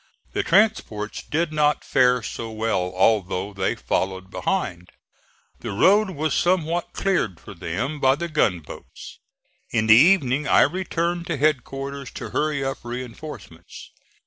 The 0.33 0.41
transports 0.41 1.21
did 1.21 1.53
not 1.53 1.83
fare 1.83 2.23
so 2.23 2.49
well 2.49 2.91
although 2.95 3.53
they 3.53 3.75
followed 3.75 4.31
behind. 4.31 4.89
The 5.59 5.69
road 5.69 6.09
was 6.09 6.33
somewhat 6.33 6.93
cleared 6.93 7.39
for 7.39 7.53
them 7.53 7.99
by 7.99 8.15
the 8.15 8.27
gunboats. 8.27 9.19
In 9.69 9.85
the 9.85 9.93
evening 9.95 10.47
I 10.47 10.61
returned 10.63 11.27
to 11.27 11.37
headquarters 11.37 12.09
to 12.13 12.31
hurry 12.31 12.65
up 12.65 12.79
reinforcements. 12.83 13.91